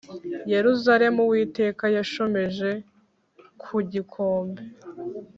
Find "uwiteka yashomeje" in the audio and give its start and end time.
1.25-2.69